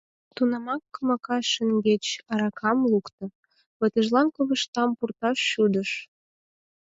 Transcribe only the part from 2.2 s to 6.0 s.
аракам лукто, ватыжлан ковыштам пурташ шӱдыш.